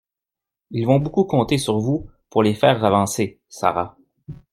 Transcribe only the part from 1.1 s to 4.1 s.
compter sur vous pour les faire avancer, Sara.